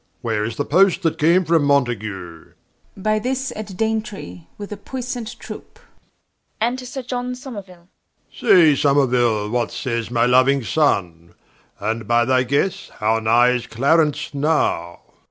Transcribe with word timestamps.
Where 0.23 0.43
is 0.43 0.55
the 0.55 0.65
Post 0.65 1.03
that 1.03 1.19
came 1.19 1.45
from 1.45 1.63
Mountague? 1.63 1.99
Mess. 2.01 2.53
2. 2.97 3.01
By 3.03 3.19
this 3.19 3.53
at 3.55 3.77
Daintry, 3.77 4.47
with 4.57 4.71
a 4.71 4.75
puissant 4.77 5.37
troope. 5.37 5.79
Enter 6.59 6.85
Someruile. 6.85 7.67
War. 7.67 7.87
Say 8.33 8.73
Someruile, 8.73 9.51
what 9.51 9.69
sayes 9.71 10.09
my 10.09 10.25
louing 10.25 10.65
Sonne? 10.65 11.35
And 11.79 12.07
by 12.07 12.25
thy 12.25 12.41
guesse, 12.41 12.89
how 12.97 13.19
nigh 13.19 13.49
is 13.49 13.67
Clarence 13.67 14.33
now? 14.33 15.01